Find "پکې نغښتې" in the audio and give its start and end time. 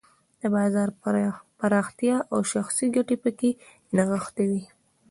3.23-4.45